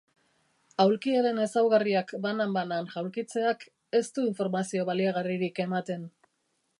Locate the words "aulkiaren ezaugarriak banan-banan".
0.83-2.89